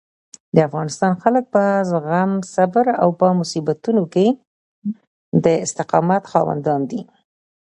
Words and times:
د 0.55 0.57
افغانستان 0.67 1.11
خلک 1.23 1.43
په 1.53 1.63
زغم، 1.89 2.31
صبر 2.53 2.85
او 3.01 3.09
په 3.19 3.27
مصیبتونو 3.39 4.03
کې 4.13 4.27
د 5.43 5.45
استقامت 5.65 6.23
خاوندان 6.31 6.81
دي. 6.89 7.01